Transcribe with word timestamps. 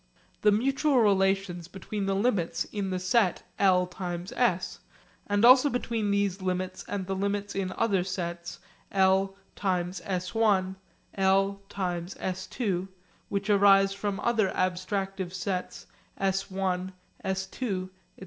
The 0.41 0.51
mutual 0.51 0.97
relations 1.01 1.67
between 1.67 2.07
the 2.07 2.15
limits 2.15 2.65
in 2.71 2.89
the 2.89 2.97
set 2.97 3.43
l(s), 3.59 4.79
and 5.27 5.45
also 5.45 5.69
between 5.69 6.09
these 6.09 6.41
limits 6.41 6.83
and 6.87 7.05
the 7.05 7.15
limits 7.15 7.53
in 7.53 7.71
other 7.77 8.03
sets 8.03 8.57
l(s′), 8.91 9.29
l(s″),..., 12.49 12.87
which 13.29 13.47
arise 13.51 13.93
from 13.93 14.19
other 14.21 14.49
abstractive 14.49 15.33
sets 15.33 15.85
s′, 16.17 16.47
s″, 16.49 16.89
etc. 17.23 17.89